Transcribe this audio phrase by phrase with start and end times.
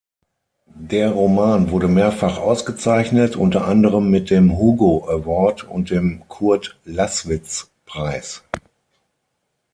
[0.73, 8.41] Der Roman wurde mehrfach ausgezeichnet, unter anderem mit dem Hugo Award und dem Kurd-Laßwitz-Preis.